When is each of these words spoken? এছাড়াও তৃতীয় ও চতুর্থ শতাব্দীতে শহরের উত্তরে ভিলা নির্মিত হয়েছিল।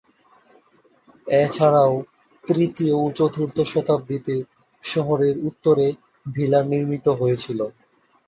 এছাড়াও 1.27 1.93
তৃতীয় 2.43 2.93
ও 2.97 3.15
চতুর্থ 3.17 3.57
শতাব্দীতে 3.71 4.35
শহরের 4.83 5.35
উত্তরে 5.49 5.87
ভিলা 6.25 6.59
নির্মিত 6.71 7.05
হয়েছিল। 7.19 7.59